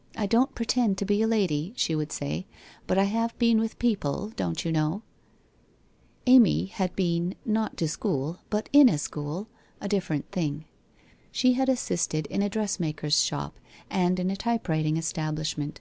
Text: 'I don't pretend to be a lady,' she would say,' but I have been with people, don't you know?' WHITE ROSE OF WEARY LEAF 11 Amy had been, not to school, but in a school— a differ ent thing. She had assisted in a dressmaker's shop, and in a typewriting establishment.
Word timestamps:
'I 0.16 0.26
don't 0.26 0.56
pretend 0.56 0.98
to 0.98 1.04
be 1.04 1.22
a 1.22 1.28
lady,' 1.28 1.72
she 1.76 1.94
would 1.94 2.10
say,' 2.10 2.46
but 2.88 2.98
I 2.98 3.04
have 3.04 3.38
been 3.38 3.60
with 3.60 3.78
people, 3.78 4.30
don't 4.34 4.64
you 4.64 4.72
know?' 4.72 4.86
WHITE 4.90 4.90
ROSE 4.90 5.02
OF 5.04 6.26
WEARY 6.26 6.38
LEAF 6.38 6.46
11 6.46 6.48
Amy 6.48 6.66
had 6.66 6.96
been, 6.96 7.34
not 7.44 7.76
to 7.76 7.86
school, 7.86 8.38
but 8.50 8.68
in 8.72 8.88
a 8.88 8.98
school— 8.98 9.46
a 9.80 9.86
differ 9.86 10.14
ent 10.14 10.32
thing. 10.32 10.64
She 11.30 11.52
had 11.52 11.68
assisted 11.68 12.26
in 12.26 12.42
a 12.42 12.48
dressmaker's 12.50 13.22
shop, 13.22 13.56
and 13.88 14.18
in 14.18 14.30
a 14.32 14.36
typewriting 14.36 14.96
establishment. 14.96 15.78